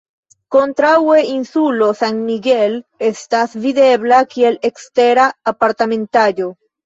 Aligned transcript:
Kontraŭe 0.53 1.17
insulo 1.31 1.89
San 1.99 2.17
Miguel 2.29 2.73
estas 3.11 3.53
videbla 3.67 4.23
(kiel 4.33 4.57
ekstera 4.73 5.27
aparternaĵo). 5.53 6.49